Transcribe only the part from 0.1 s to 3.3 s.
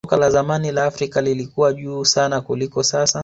la zamani la afrika lilikuwa juu sana kuliko sasa